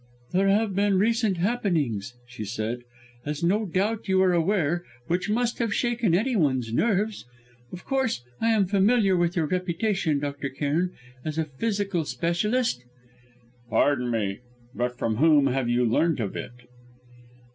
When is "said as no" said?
2.43-3.67